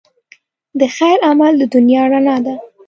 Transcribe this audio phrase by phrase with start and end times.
[0.79, 2.55] د خیر عمل د دنیا رڼا ده.